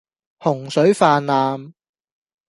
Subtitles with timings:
[0.39, 1.73] 洪水泛濫